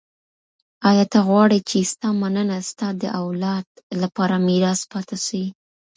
ایا 0.89 1.05
ته 1.11 1.19
غواړې 1.27 1.59
چي 1.69 1.79
ستا 1.91 2.09
مننه 2.21 2.57
ستا 2.69 2.87
د 3.01 3.03
اولاد 3.21 3.65
لپاره 4.01 4.35
میراث 4.47 4.81
پاته 4.91 5.17
سي؟ 5.25 5.43